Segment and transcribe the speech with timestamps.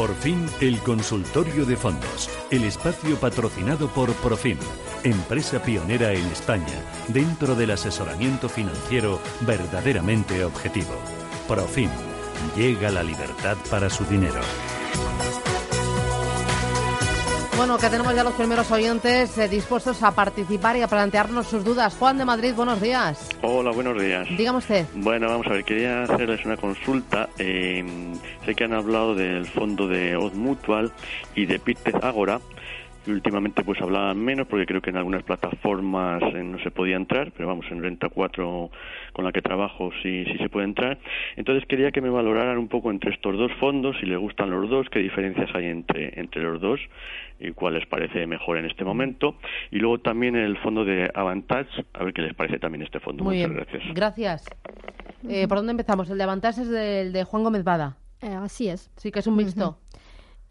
[0.00, 4.56] Por fin, el consultorio de fondos, el espacio patrocinado por Profim,
[5.04, 10.94] empresa pionera en España dentro del asesoramiento financiero verdaderamente objetivo.
[11.46, 11.90] Profim,
[12.56, 14.40] llega la libertad para su dinero.
[17.60, 21.62] Bueno, que tenemos ya los primeros oyentes eh, dispuestos a participar y a plantearnos sus
[21.62, 21.94] dudas.
[21.94, 23.28] Juan de Madrid, buenos días.
[23.42, 24.26] Hola, buenos días.
[24.30, 24.86] Dígame usted.
[24.94, 27.28] Bueno, vamos a ver, quería hacerles una consulta.
[27.36, 27.84] Eh,
[28.46, 30.90] sé que han hablado del fondo de Oz Mutual
[31.34, 32.40] y de Pitez Agora
[33.06, 37.32] últimamente pues hablaban menos porque creo que en algunas plataformas eh, no se podía entrar,
[37.32, 38.70] pero vamos, en Renta 4
[39.12, 40.98] con la que trabajo sí, sí se puede entrar.
[41.36, 44.68] Entonces quería que me valoraran un poco entre estos dos fondos, si les gustan los
[44.68, 46.80] dos, qué diferencias hay entre, entre los dos
[47.38, 49.36] y cuál les parece mejor en este momento.
[49.70, 53.24] Y luego también el fondo de Avantage, a ver qué les parece también este fondo.
[53.24, 53.66] Muy Muchas bien.
[53.66, 53.94] gracias.
[53.94, 54.44] Gracias.
[55.28, 56.10] Eh, ¿Por dónde empezamos?
[56.10, 57.96] El de Avantage es del de Juan Gómez Bada.
[58.22, 58.90] Eh, así es.
[58.96, 59.78] Sí, que es un mixto.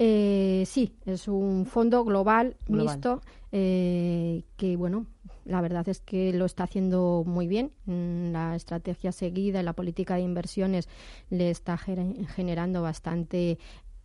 [0.02, 2.86] Eh, sí, es un fondo global, Global.
[2.86, 5.06] mixto eh, que, bueno,
[5.44, 7.72] la verdad es que lo está haciendo muy bien.
[7.86, 10.88] Mm, La estrategia seguida y la política de inversiones
[11.30, 13.58] le está gener- generando bastante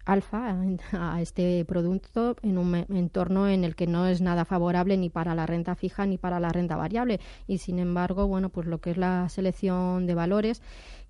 [0.06, 0.55] alfa
[0.92, 5.34] a este producto en un entorno en el que no es nada favorable ni para
[5.34, 8.90] la renta fija ni para la renta variable y sin embargo bueno pues lo que
[8.90, 10.61] es la selección de valores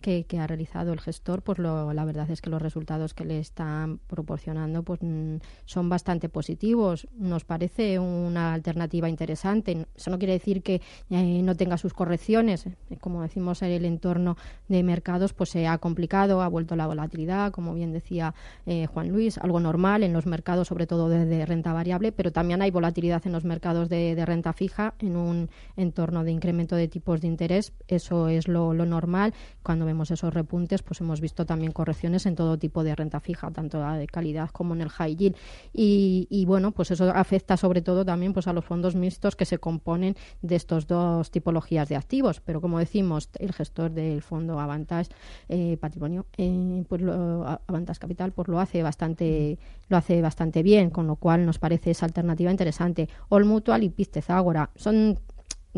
[0.04, 3.38] que, ha realizado el gestor, pues lo- la verdad es que los resultados que le
[3.38, 7.08] están proporcionando pues mm, son bastante positivos.
[7.18, 9.86] Nos parece una alternativa interesante.
[9.96, 12.66] Eso no quiere decir que eh, no tenga sus correcciones.
[13.00, 14.36] Como decimos, el entorno
[14.68, 18.34] de mercados pues se ha complicado, ha vuelto la volatilidad, como bien decía
[18.66, 22.30] eh, Juan Luis, algo normal en los mercados, sobre todo de, de renta variable, pero
[22.30, 26.76] también hay volatilidad en los mercados de, de renta fija en un entorno de incremento
[26.76, 27.72] de tipos de interés.
[27.88, 29.32] Eso es lo, lo normal.
[29.62, 33.50] Cuando vemos esos repuntes, pues hemos visto también correcciones en todo tipo de renta fija,
[33.50, 35.36] tanto la de calidad como en el high yield.
[35.72, 39.44] Y, y, bueno, pues eso afecta sobre todo también pues a los fondos mixtos que
[39.44, 42.40] se componen de estos dos tipologías de activos.
[42.40, 45.10] Pero como decimos, el gestor del fondo Avantage
[45.48, 49.58] eh, Patrimonio, eh, pues lo, Avantage Capital, pues lo hace bastante,
[49.88, 53.08] lo hace bastante bien, con lo cual nos parece esa alternativa interesante.
[53.28, 55.18] All Mutual y Pistez Agora son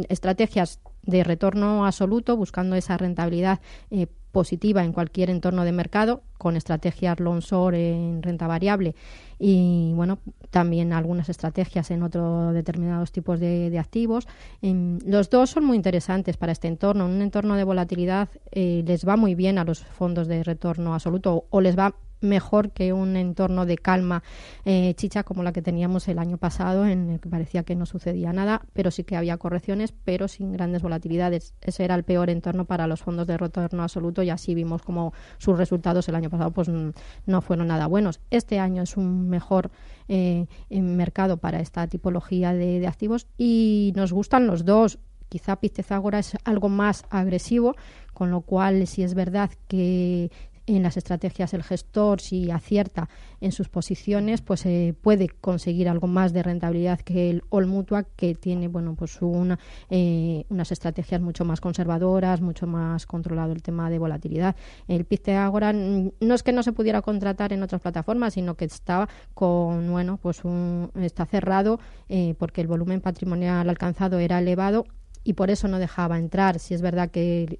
[0.08, 6.56] estrategias de retorno absoluto, buscando esa rentabilidad eh, positiva en cualquier entorno de mercado, con
[6.56, 8.94] estrategias long short en renta variable
[9.38, 10.18] y bueno,
[10.50, 14.26] también algunas estrategias en otros determinados tipos de, activos.
[14.60, 17.06] Em, los dos son muy interesantes para este entorno.
[17.06, 20.92] En un entorno de volatilidad eh, les va muy bien a los fondos de retorno
[20.92, 24.22] absoluto o, o les va mejor que un entorno de calma
[24.64, 27.86] eh, chicha como la que teníamos el año pasado en el que parecía que no
[27.86, 31.54] sucedía nada pero sí que había correcciones pero sin grandes volatilidades.
[31.60, 35.12] Ese era el peor entorno para los fondos de retorno absoluto y así vimos como
[35.38, 38.20] sus resultados el año pasado pues no fueron nada buenos.
[38.30, 39.70] Este año es un mejor
[40.08, 44.98] eh, mercado para esta tipología de, activos y nos gustan los dos.
[45.28, 47.74] Quizá Pistezagora es algo más agresivo
[48.14, 50.30] con lo cual si es verdad que
[50.66, 53.08] en las estrategias el gestor, si acierta
[53.40, 58.04] en sus posiciones, pues eh, puede conseguir algo más de rentabilidad que el All Mutua,
[58.16, 59.58] que tiene bueno pues una,
[59.90, 64.56] eh, unas estrategias mucho más conservadoras, mucho más controlado el tema de volatilidad.
[64.88, 68.56] El Piste Agora mm, no es que no se pudiera contratar en otras plataformas, sino
[68.56, 71.78] que está con bueno pues un, está cerrado
[72.08, 74.86] eh, porque el volumen patrimonial alcanzado era elevado
[75.26, 76.60] y por eso no dejaba entrar.
[76.60, 77.58] Si es verdad que,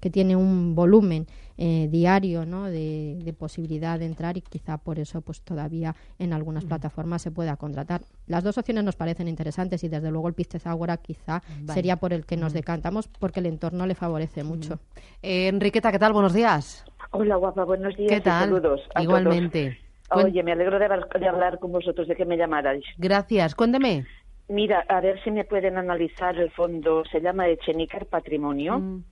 [0.00, 1.26] que tiene un volumen
[1.56, 2.64] eh, diario ¿no?
[2.64, 6.68] de, de, posibilidad de entrar y quizá por eso pues todavía en algunas mm.
[6.68, 8.00] plataformas se pueda contratar.
[8.26, 11.72] Las dos opciones nos parecen interesantes y desde luego el Pistez Agora quizá vale.
[11.72, 14.80] sería por el que nos decantamos porque el entorno le favorece mucho.
[15.22, 16.12] Eh, Enriqueta, ¿qué tal?
[16.12, 16.84] Buenos días.
[17.12, 18.10] Hola guapa, buenos días.
[18.10, 18.50] ¿Qué tal?
[18.50, 19.78] saludos a Igualmente.
[20.10, 20.24] Todos.
[20.24, 22.84] Oye, me alegro de hablar, de hablar con vosotros, de que me llamarais.
[22.96, 23.54] Gracias.
[23.54, 24.06] Cuénteme.
[24.48, 28.78] Mira, a ver si me pueden analizar el fondo, se llama Echenicar Patrimonio.
[28.78, 29.04] Mm.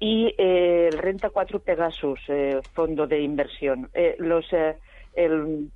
[0.00, 3.90] Y eh, el Renta 4 Pegasus, eh, fondo de inversión.
[3.92, 4.46] Eh, los
[5.14, 5.68] el,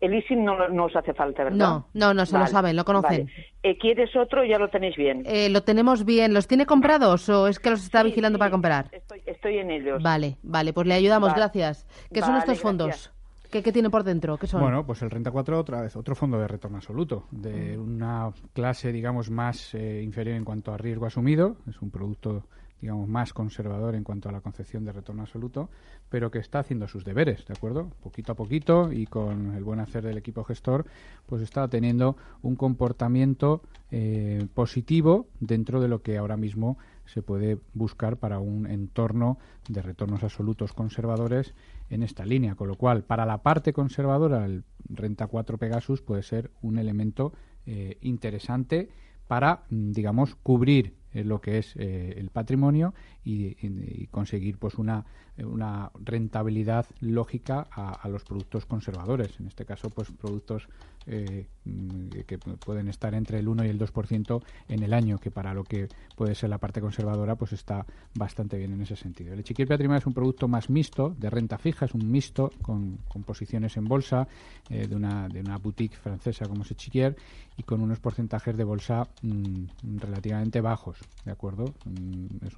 [0.00, 1.58] el ISIN no, no, os hace falta, ¿verdad?
[1.58, 3.26] No, no, no se vale, lo saben, lo conocen.
[3.62, 3.78] Vale.
[3.78, 4.44] ¿Quieres otro?
[4.44, 5.24] Ya lo tenéis bien.
[5.50, 6.32] lo tenemos bien.
[6.32, 8.88] ¿Los tiene comprados o es que los está sí, vigilando sí, para comprar?
[8.92, 10.02] Estoy, estoy, en ellos.
[10.02, 11.40] Vale, vale, pues le ayudamos, vale.
[11.40, 11.86] gracias.
[12.10, 12.86] ¿Qué son estos fondos?
[12.86, 13.13] Gracias.
[13.54, 14.36] ¿Qué, ¿Qué, tiene por dentro?
[14.36, 14.60] ¿Qué son?
[14.60, 18.90] Bueno, pues el Renta 4 otra vez, otro fondo de retorno absoluto, de una clase,
[18.90, 21.58] digamos, más eh, inferior en cuanto a riesgo asumido.
[21.68, 22.48] Es un producto,
[22.80, 25.70] digamos, más conservador en cuanto a la concepción de retorno absoluto,
[26.08, 27.90] pero que está haciendo sus deberes, ¿de acuerdo?
[28.02, 30.86] Poquito a poquito y con el buen hacer del equipo gestor,
[31.26, 33.62] pues está teniendo un comportamiento
[33.92, 39.80] eh, positivo dentro de lo que ahora mismo se puede buscar para un entorno de
[39.80, 41.54] retornos absolutos conservadores
[41.90, 46.22] en esta línea, con lo cual para la parte conservadora el renta 4 Pegasus puede
[46.22, 47.32] ser un elemento
[47.66, 48.88] eh, interesante
[49.26, 52.92] para, mm, digamos, cubrir eh, lo que es eh, el patrimonio
[53.24, 55.06] y, conseguir pues una,
[55.38, 59.40] una rentabilidad lógica a, los productos conservadores.
[59.40, 60.68] En este caso, pues productos
[61.06, 65.30] eh, mm, que pueden estar entre el 1 y el 2% en el año, que
[65.30, 69.32] para lo que puede ser la parte conservadora, pues está bastante bien en ese sentido.
[69.32, 72.98] El Echiquier Patrimonio es un producto más mixto, de renta fija, es un mixto con,
[73.24, 74.28] posiciones en bolsa
[74.68, 77.16] de, una, de una boutique francesa como es Echiquier
[77.56, 81.74] y con unos porcentajes de bolsa mm, relativamente bajos, ¿de acuerdo?
[81.84, 82.56] Mm, es,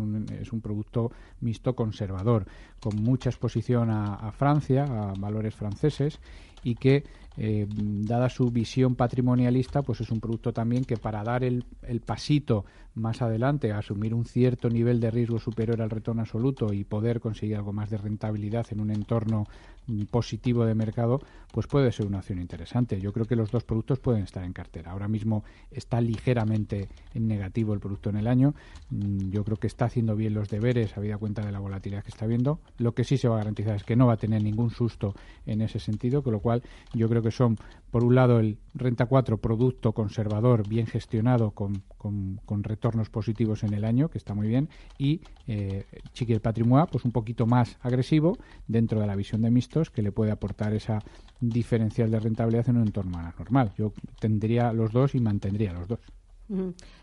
[0.53, 2.47] un, producto mixto conservador,
[2.81, 6.19] con mucha exposición a Francia, a valores franceses
[6.67, 7.05] y que
[7.37, 12.01] eh, dada su visión patrimonialista, pues es un producto también que para dar el, el,
[12.01, 12.65] pasito
[12.97, 17.57] más adelante, asumir un cierto nivel de riesgo superior al retorno absoluto y poder conseguir
[17.57, 19.45] algo más de rentabilidad en un entorno
[19.87, 21.21] mm, positivo de mercado,
[21.53, 22.99] pues puede ser una opción interesante.
[22.99, 24.93] Yo creo que los dos productos pueden estar en cartera.
[24.93, 28.55] Ahora mismo está ligeramente en negativo el producto en el año.
[28.91, 32.11] Mm, yo creo que está haciendo bien los deberes, habida cuenta de la volatilidad que
[32.11, 32.61] está viendo.
[32.79, 35.15] Lo que sí se va a garantizar es que no va a tener ningún susto
[35.45, 36.63] en ese sentido, con lo cual
[36.95, 37.59] yo creo que son,
[37.97, 43.73] por un lado, el Renta 4, producto conservador, bien gestionado, con, con, retornos positivos en
[43.73, 47.79] el año, que está muy bien, y eh, Chiqui el Patrimoine, pues un poquito más
[47.81, 50.99] agresivo dentro de la visión de mixtos, que le puede aportar esa
[51.41, 53.73] diferencial de rentabilidad en un entorno más normal.
[53.79, 56.01] Yo tendría los dos y mantendría los dos.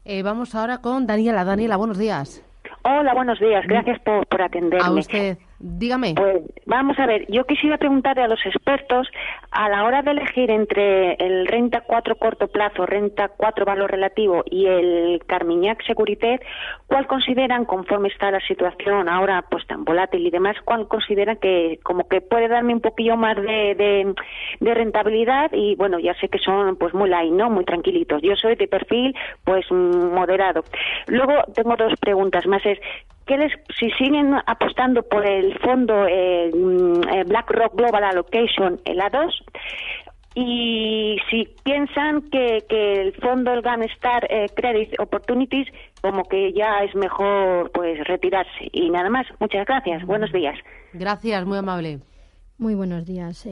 [0.06, 1.44] Eh, vamos ahora con Daniela.
[1.44, 2.46] Daniela, buenos días.
[2.84, 3.66] Hola, buenos días.
[3.66, 4.86] Gracias por, por atenderme.
[4.86, 5.40] A usted.
[5.66, 6.14] Dígame.
[6.18, 9.08] Pues vamos a ver, yo quisiera preguntarle a los expertos,
[9.50, 14.44] a la hora de elegir entre el renta 4 corto plazo, renta 4 valor relativo
[14.52, 16.42] y el Carmignac Securité,
[16.88, 21.80] ¿cuál consideran, conforme está la situación ahora pues tan volátil y demás, cuál consideran que
[21.82, 24.14] como que puede darme un poquillo más de,
[24.60, 25.50] de, rentabilidad?
[25.54, 27.50] Y bueno, ya sé que son pues muy light, ¿no?
[27.50, 28.22] Muy tranquilitos.
[28.22, 30.66] Yo soy de perfil pues moderado.
[31.08, 32.66] Luego tengo dos preguntas más.
[32.66, 32.80] Es,
[33.80, 39.32] si siguen apostando por el fondo eh, mm, eh, BlackRock Global Allocation, el A2,
[40.36, 45.68] y si piensan que, el fondo el Gamestar eh, Credit Opportunities
[46.02, 48.70] como que ya es mejor pues retirarse.
[48.72, 49.28] Y nada más.
[49.40, 50.04] Muchas gracias.
[50.06, 50.58] Buenos días.
[50.94, 52.00] Gracias muy amable.
[52.58, 53.46] Muy buenos días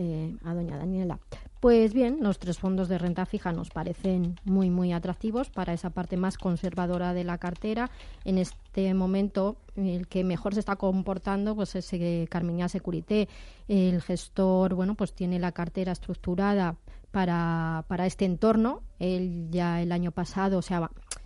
[0.43, 1.19] a doña Daniela
[1.61, 5.91] pues bien, los tres fondos de renta fija nos parecen muy, muy atractivos para esa
[5.91, 7.91] parte más conservadora de la cartera.
[8.25, 13.29] En este momento, el que mejor se está comportando pues es eh, Carmiña Securité.
[13.67, 16.77] El gestor, bueno, pues tiene la cartera estructurada
[17.11, 18.81] para, para este entorno.
[18.97, 20.73] Él ya el año pasado se,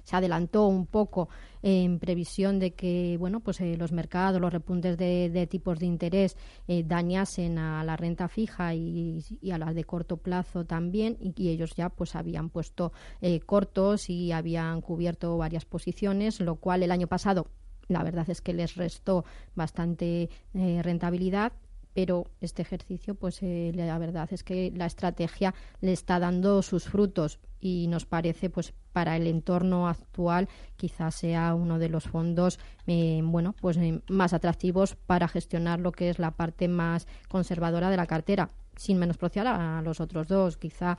[0.06, 1.28] se adelantó un poco
[1.62, 6.38] en previsión de que bueno pues eh, los mercados, los repuntes de, tipos de interés
[6.68, 11.76] eh, dañasen a la renta fija y, a la de corto plazo también y, ellos
[11.76, 17.08] ya pues habían puesto eh, cortos y habían cubierto varias posiciones, lo cual el año
[17.08, 17.48] pasado
[17.88, 21.54] la verdad es que les restó bastante rentabilidad
[21.96, 26.84] pero este ejercicio, pues eh, la verdad es que la estrategia le está dando sus
[26.84, 32.60] frutos y nos parece, pues para el entorno actual, quizás sea uno de los fondos,
[32.86, 37.90] eh, bueno, pues eh, más atractivos para gestionar lo que es la parte más conservadora
[37.90, 40.58] de la cartera, sin menospreciar a los otros dos.
[40.58, 40.98] Quizá,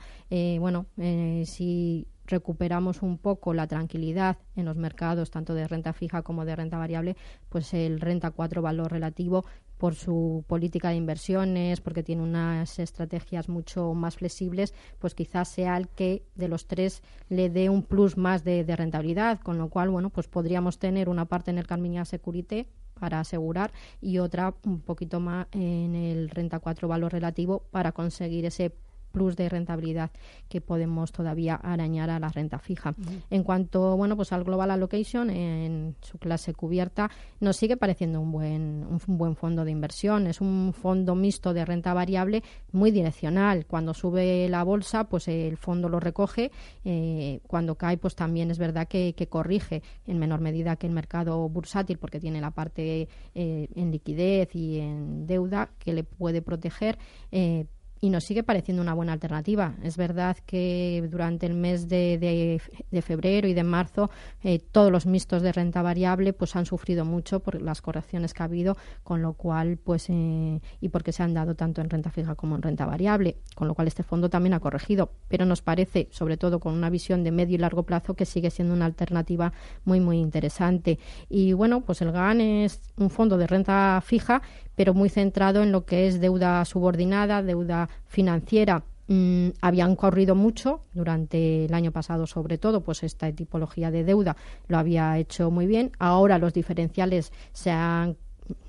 [0.59, 0.87] bueno,
[1.45, 6.55] si recuperamos un poco la tranquilidad en los mercados, tanto de renta fija como de
[6.55, 7.15] renta variable,
[7.49, 9.45] pues el renta 4 valor relativo
[9.77, 15.77] por su política de inversiones, porque tiene unas estrategias mucho más flexibles, pues quizás sea
[15.77, 19.89] el que de los tres le dé un plus más de, rentabilidad, con lo cual,
[19.89, 22.67] bueno, pues podríamos tener una parte en el Carmiña Securité
[22.99, 28.45] para asegurar y otra un poquito más en el renta 4 valor relativo para conseguir
[28.45, 28.73] ese
[29.17, 30.11] plus de rentabilidad
[30.47, 32.93] que podemos todavía arañar a la renta fija.
[33.31, 37.09] En cuanto bueno, pues al Global Allocation, en su clase cubierta,
[37.39, 40.27] nos sigue pareciendo un buen, un buen fondo de inversión.
[40.27, 43.65] Es un fondo mixto de renta variable muy direccional.
[43.65, 46.51] Cuando sube la bolsa, pues el fondo lo recoge.
[46.85, 51.49] Eh, cuando cae, pues también es verdad que, corrige en menor medida que el mercado
[51.49, 56.99] bursátil, porque tiene la parte eh, en liquidez y en deuda que le puede proteger.
[57.31, 57.65] Eh,
[57.99, 59.75] y nos sigue pareciendo una buena alternativa.
[59.83, 62.17] Es verdad que durante el mes de,
[62.91, 64.09] de, febrero y de marzo
[64.43, 68.43] eh, todos los mixtos de renta variable pues han sufrido mucho por las correcciones que
[68.43, 72.11] ha habido, con lo cual pues eh, y porque se han dado tanto en renta
[72.11, 75.11] fija como en renta variable, con lo cual este fondo también ha corregido.
[75.27, 78.49] Pero nos parece, sobre todo con una visión de medio y largo plazo, que sigue
[78.49, 79.53] siendo una alternativa
[79.85, 80.99] muy muy interesante.
[81.29, 84.41] Y bueno, pues el GAN es un fondo de renta fija
[84.77, 88.83] pero muy centrado en lo que es deuda subordinada, deuda financiera.
[89.07, 94.37] Mm, habían corrido mucho durante el año pasado, sobre todo, pues esta tipología de deuda.
[94.67, 95.91] Lo había hecho muy bien.
[95.97, 98.17] Ahora los diferenciales se han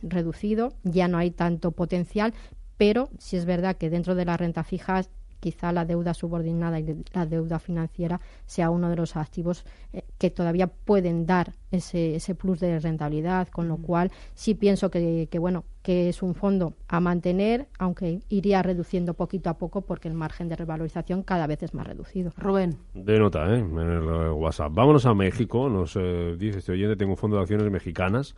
[0.03, 2.33] reducido, ya no hay tanto potencial,
[2.79, 5.03] pero sí es verdad que dentro de la renta fija
[5.41, 10.31] quizá la deuda subordinada y la deuda financiera sea uno de los activos eh, que
[10.31, 15.39] todavía pueden dar ese, ese plus de rentabilidad, con lo cual sí pienso que, que,
[15.39, 20.15] bueno que es un fondo a mantener, aunque iría reduciendo poquito a poco porque el
[20.15, 22.33] margen de revalorización cada vez es más reducido.
[22.37, 22.77] Rubén.
[22.95, 23.59] De nota, ¿eh?
[23.59, 24.03] En el
[24.33, 24.73] WhatsApp.
[24.75, 25.69] Vámonos a México.
[25.71, 28.35] Nos eh, dice este oyente, tengo un fondo de acciones mexicanas.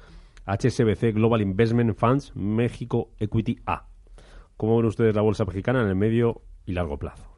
[0.46, 3.86] HSBC Global Investment Funds México Equity A.
[4.56, 7.30] ¿Cómo ven ustedes la bolsa mexicana en el medio y largo plazo.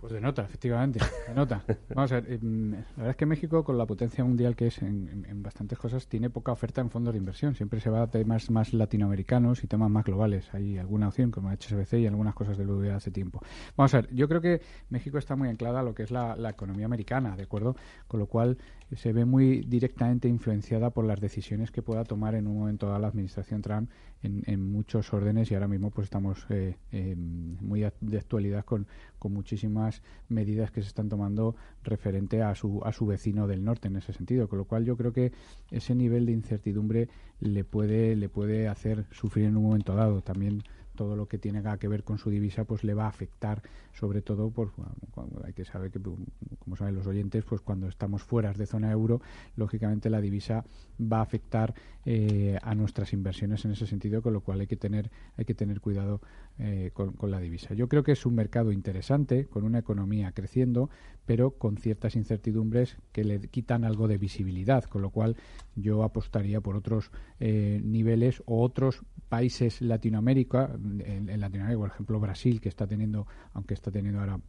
[0.00, 1.64] Pues de nota, efectivamente, de nota.
[1.94, 4.82] Vamos a ver, em, la verdad es que México, con la potencia mundial que es
[4.82, 7.54] en, bastantes cosas, tiene poca oferta en fondos de inversión.
[7.54, 10.52] Siempre se va a temas más latinoamericanos y temas más globales.
[10.52, 13.40] Hay alguna opción, como HSBC y algunas cosas del BBVA hace tiempo.
[13.76, 16.36] Vamos a ver, yo creo que México está muy anclada a lo que es la,
[16.36, 17.74] la economía americana, ¿de acuerdo?
[18.06, 18.58] Con lo cual
[18.94, 23.00] se ve muy directamente influenciada por las decisiones que pueda tomar en un momento dado
[23.00, 23.90] la administración Trump
[24.22, 26.76] en, muchos órdenes y ahora mismo pues estamos eh,
[27.16, 28.86] muy de actualidad con,
[29.18, 33.88] con muchísimas medidas que se están tomando referente a su, a su vecino del norte
[33.88, 35.32] en ese sentido, con lo cual yo creo que
[35.70, 37.08] ese nivel de incertidumbre
[37.40, 40.22] le puede, le puede hacer sufrir en un momento dado.
[40.22, 40.62] También
[40.96, 44.22] todo lo que tiene que ver con su divisa pues le va a afectar sobre
[44.22, 44.72] todo por
[45.12, 48.90] cuando hay que saber que como saben los oyentes pues cuando estamos fuera de zona
[48.90, 49.20] euro
[49.56, 50.64] lógicamente la divisa
[51.00, 51.74] va a afectar
[52.06, 55.54] eh, a nuestras inversiones en ese sentido con lo cual hay que tener hay que
[55.54, 56.20] tener cuidado
[56.58, 60.30] eh, con, con, la divisa yo creo que es un mercado interesante con una economía
[60.32, 60.88] creciendo
[61.26, 65.36] pero con ciertas incertidumbres que le quitan algo de visibilidad con lo cual
[65.74, 72.60] yo apostaría por otros eh, niveles o otros países Latinoamérica en, Latinoamérica, por ejemplo Brasil,
[72.60, 74.40] que está teniendo, aunque está teniendo ahora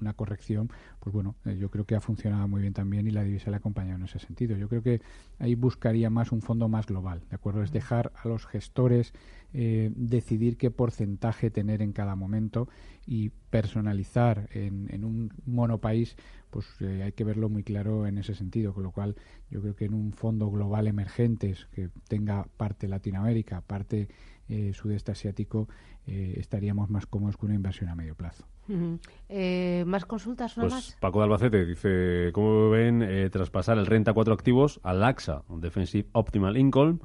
[0.00, 3.22] una, corrección, pues bueno, eh, yo creo que ha funcionado muy bien también y la
[3.22, 4.56] divisa le ha acompañado en ese sentido.
[4.56, 5.00] Yo creo que
[5.38, 7.62] ahí buscaría más un fondo más global, ¿de acuerdo?
[7.62, 9.12] Es dejar a los gestores
[9.54, 12.68] eh, decidir qué porcentaje tener en cada momento
[13.06, 16.16] y personalizar en, en un monopaís,
[16.50, 18.72] pues eh, hay que verlo muy claro en ese sentido.
[18.72, 19.16] Con lo cual,
[19.50, 24.08] yo creo que en un fondo global emergentes que tenga parte Latinoamérica, parte
[24.48, 25.68] eh, sudeste asiático,
[26.06, 28.46] eh, estaríamos más cómodos con una inversión a medio plazo.
[28.68, 30.54] ¿Más consultas?
[30.54, 30.96] Pues más?
[31.00, 36.56] Paco de Albacete dice, ¿cómo ven traspasar el renta 4 activos al AXA, Defensive Optimal
[36.56, 36.98] Income,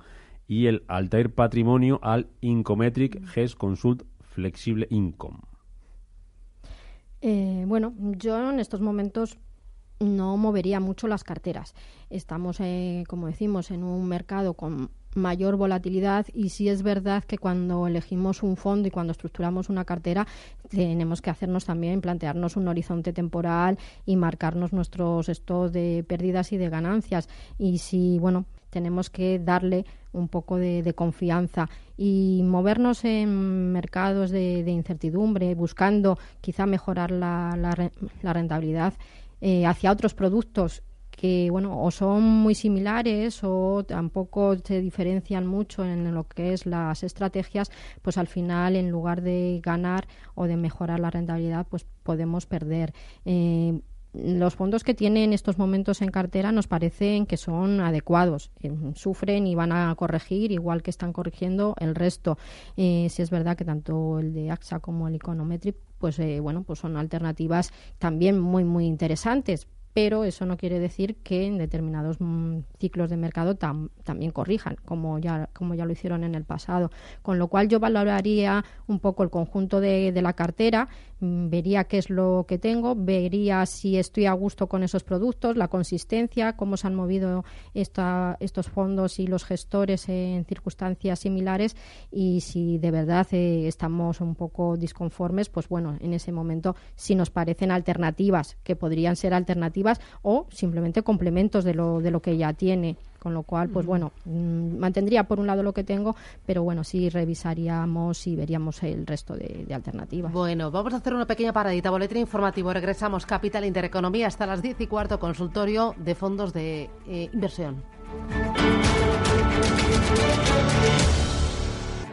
[0.48, 5.40] y el Altair Patrimonio al Incometric GES Consult Flexible Income?
[7.22, 9.38] Eh, bueno, yo en estos momentos
[10.00, 11.74] no movería mucho las carteras.
[12.10, 17.38] Estamos, eh, como decimos, en un mercado con mayor volatilidad y sí es verdad que
[17.38, 20.28] cuando elegimos un fondo y cuando estructuramos una cartera
[20.70, 26.58] tenemos que hacernos también plantearnos un horizonte temporal y marcarnos nuestros estados de pérdidas y
[26.58, 27.28] de ganancias.
[27.58, 34.60] Y si bueno tenemos que darle un poco de, confianza y movernos en mercados de,
[34.68, 37.56] incertidumbre, buscando quizá mejorar la,
[38.22, 38.94] la, rentabilidad
[39.42, 40.84] eh, hacia otros productos
[41.18, 46.66] que bueno o son muy similares o tampoco se diferencian mucho en lo que es
[46.66, 47.72] las estrategias
[48.02, 52.94] pues al final en lugar de ganar o de mejorar la rentabilidad pues podemos perder
[53.26, 53.82] eh,
[54.14, 58.52] los fondos que tienen en estos momentos en cartera nos parecen que son adecuados.
[58.62, 62.38] Eh, sufren y van a corregir igual que están corrigiendo el resto.
[62.78, 66.64] Eh, si es verdad que tanto el de AXA como el Econometric pues eh, bueno,
[66.64, 69.68] pues son alternativas también muy muy interesantes,
[69.98, 75.18] pero eso no quiere decir que en determinados mm, ciclos de mercado también corrijan, como
[75.18, 76.92] ya, como ya lo hicieron en el pasado.
[77.24, 80.88] Con lo cual yo valoraría un poco el conjunto de, de la cartera,
[81.20, 85.68] vería qué es lo que tengo, vería si estoy a gusto con esos productos, la
[85.68, 87.44] consistencia, cómo se han movido
[87.74, 91.76] esta, estos fondos y los gestores en circunstancias similares
[92.12, 97.16] y si de verdad eh, estamos un poco disconformes, pues bueno, en ese momento si
[97.16, 102.38] nos parecen alternativas, que podrían ser alternativas, o simplemente complementos de lo, de lo que
[102.38, 102.98] ya tiene.
[103.28, 106.16] Con lo cual, pues bueno, mm, mantendría por un lado lo que tengo,
[106.46, 110.32] pero bueno, sí revisaríamos y veríamos el resto de, alternativas.
[110.32, 112.72] Bueno, vamos a hacer una pequeña paradita, boletín informativo.
[112.72, 117.84] Regresamos, Capital Intereconomía, hasta las 10 y cuarto, consultorio de fondos de eh, inversión.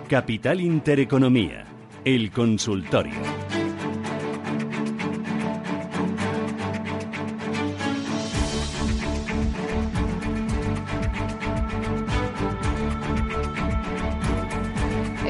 [0.09, 1.64] Capital Intereconomía,
[2.04, 3.43] el consultorio.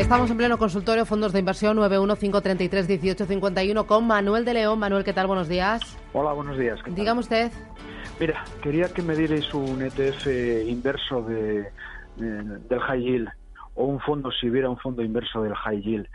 [0.05, 4.79] Estamos en pleno consultorio, fondos de inversión 915331851 con Manuel de León.
[4.79, 5.27] Manuel, ¿qué tal?
[5.27, 5.81] Buenos días.
[6.13, 6.79] Hola, buenos días.
[6.87, 7.51] Dígame usted.
[8.21, 10.27] Mira, quería que me dierais un ETF
[10.69, 11.71] inverso de,
[12.17, 13.31] del high yield
[13.77, 16.07] o un fondo, si hubiera un fondo inverso del high yield.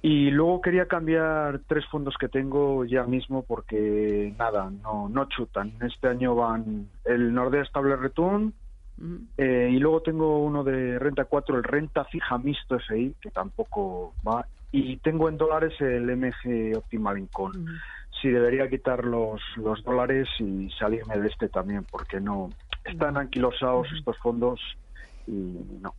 [0.00, 5.74] Y luego quería cambiar tres fondos que tengo ya mismo porque nada, no, no chutan.
[5.82, 8.54] Este año van el Nordea Stable Return,
[9.36, 14.14] eh, y luego tengo uno de renta 4, el renta fija mixto FI, que tampoco
[14.26, 14.46] va.
[14.72, 17.58] Y tengo en dólares el MG Optimal Income.
[18.20, 22.50] Si debería quitar los, los dólares y salirme de este también, porque no.
[22.84, 24.60] Están anquilosados estos fondos
[25.26, 25.94] y no.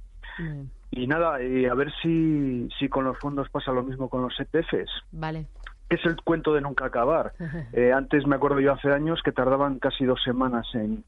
[0.91, 4.39] Y nada, y a ver si, si con los fondos pasa lo mismo con los
[4.39, 4.89] ETFs.
[5.11, 5.47] Vale.
[5.89, 7.33] Es el cuento de nunca acabar.
[7.73, 11.03] Eh, antes me acuerdo yo hace años que tardaban casi dos semanas en,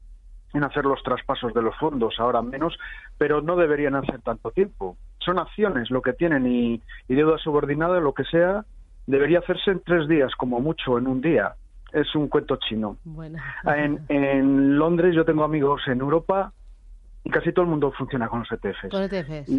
[0.52, 2.76] en hacer los traspasos de los fondos, ahora menos,
[3.18, 4.96] pero no deberían hacer tanto tiempo.
[5.18, 8.64] Son acciones lo que tienen y, deuda subordinada, lo que sea,
[9.06, 11.54] debería hacerse en tres días, como mucho, en un día.
[11.92, 12.96] Es un cuento chino.
[13.64, 16.52] En, en Londres yo tengo amigos en Europa
[17.24, 18.90] y casi todo el mundo funciona con los ETFs.
[18.90, 19.50] Con ETFs.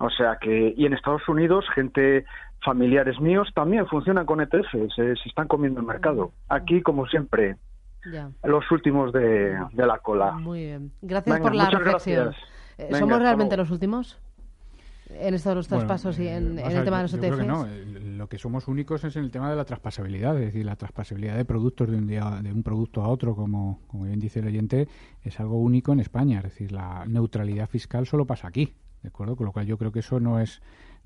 [0.00, 2.24] o sea que, y en Estados Unidos, gente,
[2.64, 6.32] familiares míos también funcionan con ETFs, se están comiendo el mercado.
[6.48, 7.56] Aquí, como siempre,
[8.44, 10.32] los últimos de, la cola.
[10.32, 10.92] Muy bien.
[11.02, 12.32] Gracias por la reflexión.
[12.76, 14.20] Eh, ¿Somos realmente los últimos?
[15.10, 17.46] en esto de los traspasos y en, el tema de los ETFs?
[17.46, 17.66] no.
[17.66, 21.36] Lo que somos únicos es en el tema de la traspasabilidad, es decir, la traspasabilidad
[21.36, 24.46] de productos de un día de un producto a otro, como, como bien dice el
[24.48, 24.88] oyente,
[25.22, 26.38] es algo único en España.
[26.38, 29.36] Es decir, la neutralidad fiscal solo pasa aquí, ¿de acuerdo?
[29.36, 30.60] Con lo cual yo creo que eso no es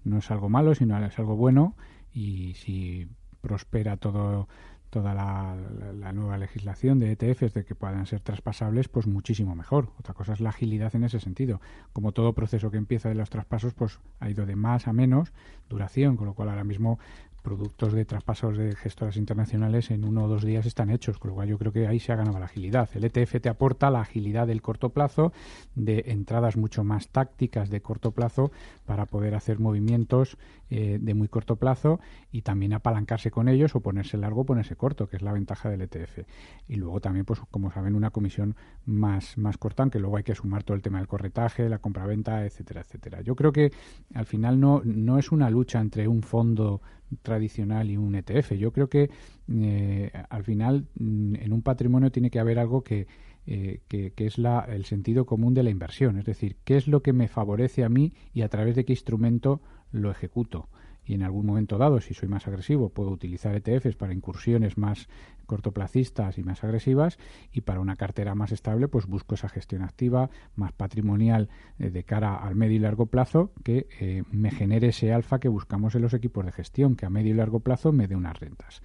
[0.04, 1.76] no es algo malo, sino es algo bueno
[2.12, 3.08] y si
[3.40, 4.48] prospera todo
[4.92, 9.88] toda la, nueva legislación de ETFs de que puedan ser traspasables, pues muchísimo mejor.
[9.98, 11.62] Otra cosa es la agilidad en ese sentido.
[11.94, 15.32] Como todo proceso que empieza de los traspasos, pues ha ido de más a menos
[15.70, 16.98] duración, con lo cual ahora mismo
[17.42, 21.34] productos de traspasos de gestoras internacionales en uno o dos días están hechos, con lo
[21.34, 22.88] cual yo creo que ahí se ha ganado la agilidad.
[22.94, 25.32] El ETF te aporta la agilidad del corto plazo,
[25.74, 28.52] de entradas mucho más tácticas de corto plazo
[28.86, 30.38] para poder hacer movimientos
[30.70, 34.76] eh, de muy corto plazo y también apalancarse con ellos o ponerse largo o ponerse
[34.76, 36.20] corto, que es la ventaja del ETF.
[36.68, 40.34] Y luego también, pues como saben, una comisión más, más corta, aunque luego hay que
[40.34, 43.20] sumar todo el tema del corretaje, la compraventa, etcétera, etcétera.
[43.20, 43.72] Yo creo que
[44.14, 46.80] al final no, no es una lucha entre un fondo
[47.22, 48.52] tradicional y un ETF.
[48.52, 49.10] Yo creo que
[49.52, 53.06] eh, al final mm, en un patrimonio tiene que haber algo que,
[53.46, 57.02] eh, que, es la, el sentido común de la inversión, es decir, qué es lo
[57.02, 60.68] que me favorece a mí y a través de qué instrumento lo ejecuto
[61.04, 65.08] y en algún momento dado, si soy más agresivo, puedo utilizar ETFs para incursiones más
[65.46, 67.18] cortoplacistas y más agresivas
[67.52, 72.04] y para una cartera más estable pues busco esa gestión activa más patrimonial eh, de
[72.04, 76.02] cara al medio y largo plazo que eh, me genere ese alfa que buscamos en
[76.02, 78.82] los equipos de gestión que a medio y largo plazo me dé unas rentas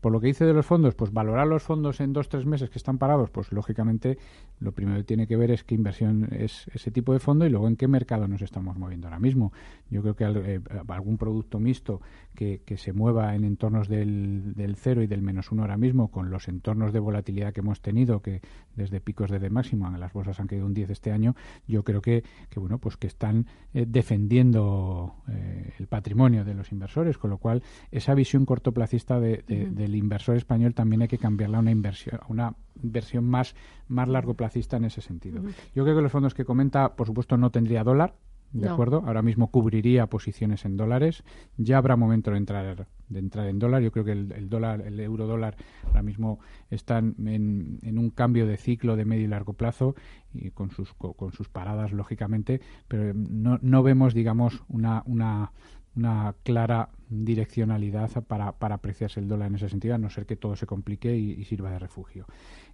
[0.00, 2.70] por lo que dice de los fondos, pues valorar los fondos en dos, tres meses
[2.70, 4.18] que están parados, pues lógicamente
[4.60, 7.50] lo primero que tiene que ver es qué inversión es ese tipo de fondo y
[7.50, 9.52] luego en qué mercado nos estamos moviendo ahora mismo.
[9.90, 12.00] Yo creo que eh, algún producto mixto
[12.34, 16.30] que, se mueva en entornos del, del, cero y del menos uno ahora mismo, con
[16.30, 18.40] los entornos de volatilidad que hemos tenido, que
[18.76, 21.34] desde picos de, máximo las bolsas han caído un 10 este año,
[21.66, 26.72] yo creo que, que bueno, pues que están eh, defendiendo eh, el patrimonio de los
[26.72, 31.58] inversores, con lo cual esa visión cortoplacista de, del inversor español también hay que cambiarla
[31.58, 33.54] a una inversión, a una inversión más,
[33.88, 35.42] más largo placista en ese sentido.
[35.74, 38.14] Yo creo que los fondos que comenta, por supuesto, no tendría dólar,
[38.52, 39.02] ¿de acuerdo?
[39.06, 41.24] Ahora mismo cubriría posiciones en dólares.
[41.56, 43.82] Ya habrá momento de entrar de entrar en dólar.
[43.82, 48.46] Yo creo que el, dólar, el euro dólar, ahora mismo están en, en, un cambio
[48.46, 49.94] de ciclo de medio y largo plazo
[50.32, 55.52] y con sus con sus paradas lógicamente, pero no, no vemos, digamos, una una
[55.96, 60.36] una clara direccionalidad para, para apreciarse el dólar en ese sentido, a no ser que
[60.36, 62.26] todo se complique y sirva de refugio.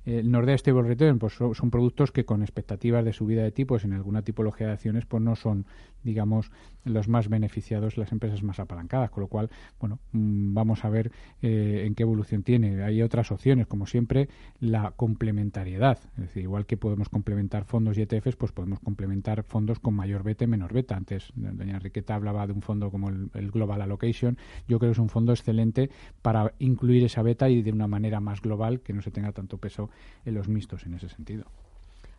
[0.04, 3.94] El Nordea Stable Return pues son, productos que con expectativas de subida de tipos en
[3.94, 5.66] alguna tipología de acciones pues no son,
[6.02, 6.50] digamos,
[6.84, 11.10] los más beneficiados las empresas más apalancadas, con lo cual, bueno, mm, vamos a ver
[11.40, 12.82] eh, en qué evolución tiene.
[12.82, 14.28] Hay otras opciones, como siempre,
[14.60, 19.78] la complementariedad, es decir, igual que podemos complementar fondos y ETFs, pues podemos complementar fondos
[19.78, 20.96] con mayor beta y menor beta.
[20.96, 24.36] Antes, doña Enriqueta hablaba de un fondo como el, el Global Allocation,
[24.68, 25.90] yo creo que es un fondo excelente
[26.20, 29.56] para incluir esa beta y de una manera más global, que no se tenga tanto
[29.56, 29.88] peso
[30.24, 31.44] en los mixtos en ese sentido.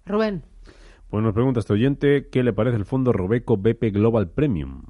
[0.06, 0.44] Rubén.
[1.10, 4.84] Pues nos pregunta este oyente, ¿qué le parece el fondo Robeco BP Global Premium?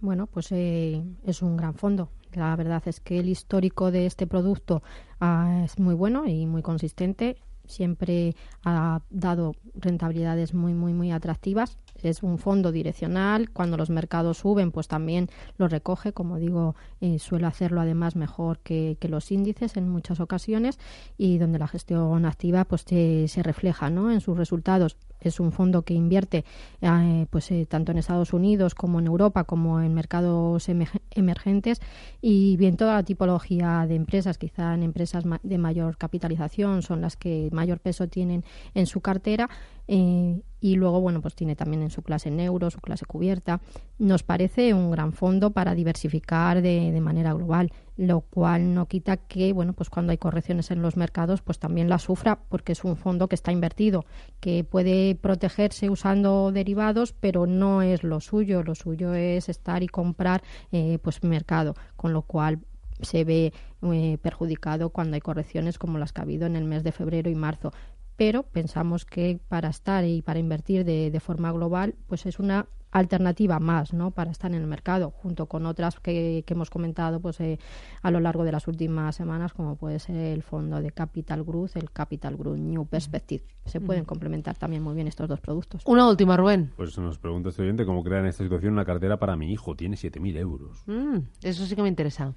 [0.00, 2.10] Bueno, pues eh, es un gran fondo.
[2.34, 4.82] La verdad es que el histórico de este producto
[5.20, 7.36] ah, es muy bueno y muy consistente.
[7.64, 8.34] Siempre
[8.64, 11.78] ha dado rentabilidades muy, muy, muy atractivas.
[12.02, 13.50] es un fondo direccional.
[13.50, 16.12] Cuando los mercados suben, pues también lo recoge.
[16.12, 20.78] Como digo, eh, suele hacerlo además mejor que, los índices en muchas ocasiones
[21.18, 24.10] y donde la gestión activa pues se refleja ¿no?
[24.10, 26.44] en sus resultados es un fondo que invierte
[26.80, 30.68] eh, pues eh, tanto en Estados Unidos como en Europa como en mercados
[31.10, 31.80] emergentes
[32.20, 37.16] y bien toda la tipología de empresas quizá en empresas de mayor capitalización son las
[37.16, 39.48] que mayor peso tienen en su cartera
[39.86, 43.60] eh, y luego, bueno, pues tiene también en su clase neuro, su clase cubierta.
[43.98, 49.18] Nos parece un gran fondo para diversificar de, de, manera global, lo cual no quita
[49.18, 52.82] que, bueno, pues cuando hay correcciones en los mercados, pues también la sufra porque es
[52.82, 54.06] un fondo que está invertido,
[54.40, 58.62] que puede protegerse usando derivados, pero no es lo suyo.
[58.62, 62.60] Lo suyo es estar y comprar, eh, pues mercado, con lo cual
[63.00, 66.84] se ve eh, perjudicado cuando hay correcciones como las que ha habido en el mes
[66.84, 67.72] de febrero y marzo
[68.16, 72.66] pero pensamos que para estar y para invertir de, de, forma global, pues es una
[72.94, 74.12] alternativa más, ¿no?
[74.12, 77.58] Para estar en el mercado, junto con otras que, que hemos comentado, pues eh,
[78.02, 81.76] a lo largo de las últimas semanas, como puede ser el fondo de Capital Growth,
[81.76, 83.44] el Capital Growth New Perspective.
[83.66, 85.82] Se pueden complementar también muy bien estos dos productos.
[85.86, 86.72] Una última, Rubén.
[86.76, 89.74] Pues nos pregunta este oyente cómo crear en esta situación una cartera para mi hijo.
[89.74, 90.84] Tiene 7.000 euros.
[90.86, 92.34] Mm, eso sí que me interesa.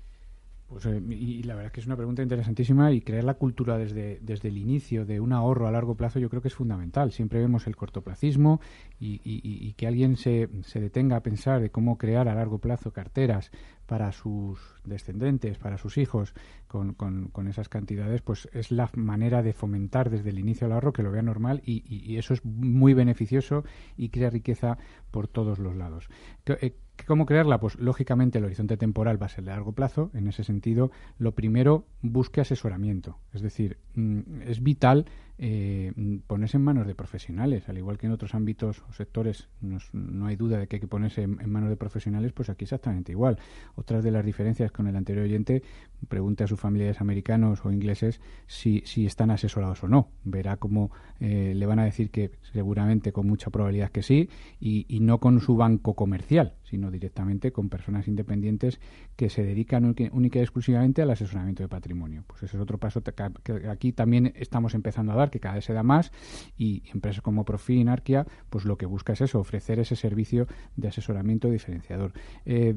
[0.68, 3.78] Pues, eh, y la verdad es que es una pregunta interesantísima y crear la cultura
[3.78, 7.14] desde, desde el inicio de un ahorro a largo plazo yo creo que es fundamental.
[7.14, 8.60] Siempre vemos el cortoplacismo
[9.00, 13.52] y, que alguien se, se, detenga a pensar de cómo crear a largo plazo carteras
[13.86, 16.34] para sus descendentes, para sus hijos,
[16.68, 20.92] con, con, esas cantidades, pues es la manera de fomentar desde el inicio el ahorro
[20.92, 23.64] que lo vea normal y, y eso es muy beneficioso
[23.96, 24.78] y crea riqueza
[25.12, 26.10] por todos los lados.
[26.46, 27.60] Eh, ¿Cómo crearla?
[27.60, 30.12] Pues lógicamente el horizonte temporal va a ser de largo plazo.
[30.14, 33.18] En ese sentido, lo primero, busque asesoramiento.
[33.34, 35.06] Es decir, mm, es vital
[35.40, 35.94] eh,
[36.26, 40.36] ponerse en manos de profesionales, al igual que en otros ámbitos o sectores no hay
[40.36, 43.38] duda de que hay que ponerse en, manos de profesionales, pues aquí exactamente igual.
[43.76, 45.62] Otras de las diferencias con el anterior oyente,
[46.10, 50.10] pregunte a sus familiares americanos o ingleses si, si están asesorados o no.
[50.24, 54.30] Verá cómo eh, le van a decir que seguramente con mucha probabilidad que sí
[54.60, 58.80] y, y no con su banco comercial, sino directamente con personas independientes
[59.16, 62.24] que se dedican única y exclusivamente al asesoramiento de patrimonio.
[62.28, 65.66] Pues ese es otro paso que aquí también estamos empezando a dar que cada vez
[65.66, 66.12] se da más
[66.58, 70.48] y empresas como Profi y Arquia, pues lo que busca es eso, ofrecer ese servicio
[70.76, 72.14] de asesoramiento diferenciador.
[72.46, 72.76] Eh,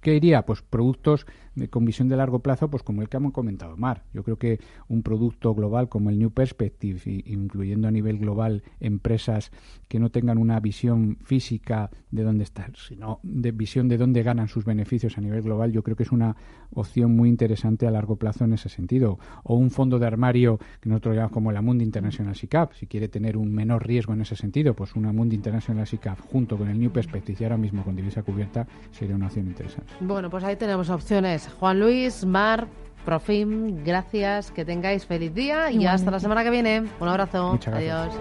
[0.00, 0.44] ¿Qué diría?
[0.44, 1.26] Pues productos
[1.70, 4.04] con visión de largo plazo, pues como el que hemos comentado, Mar.
[4.12, 9.50] Yo creo que un producto global como el New Perspective, incluyendo a nivel global empresas
[9.88, 14.48] que no tengan una visión física de dónde están, sino de visión de dónde ganan
[14.48, 16.36] sus beneficios a nivel global, yo creo que es una
[16.74, 19.18] opción muy interesante a largo plazo en ese sentido.
[19.42, 23.08] O un fondo de armario que nosotros llamamos como la Mundi International SICAP, si quiere
[23.08, 26.78] tener un menor riesgo en ese sentido, pues una Mundi International SICAP junto con el
[26.78, 29.92] New Perspective y ahora mismo con divisa cubierta sería una opción interesante.
[30.00, 31.48] Bueno, pues ahí tenemos opciones.
[31.58, 32.68] Juan Luis, Mar,
[33.04, 36.84] Profim, gracias, que tengáis feliz día y hasta la semana que viene.
[37.00, 37.58] Un abrazo.
[37.72, 38.12] Adiós.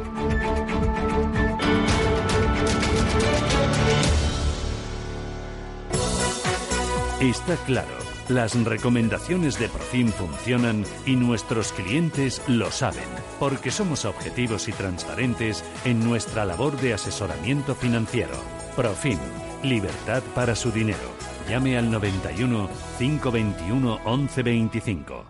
[7.22, 7.96] Está claro.
[8.28, 13.08] Las recomendaciones de Profim funcionan y nuestros clientes lo saben,
[13.40, 18.36] porque somos objetivos y transparentes en nuestra labor de asesoramiento financiero.
[18.76, 19.20] Profim,
[19.64, 21.16] libertad para su dinero.
[21.48, 25.26] Llame al 91 521 1125.